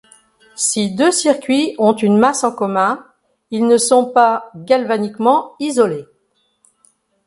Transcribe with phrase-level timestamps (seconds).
[0.55, 3.05] Si deux circuits ont une masse en commun,
[3.51, 6.07] ils ne sont pas galvaniquement isolés.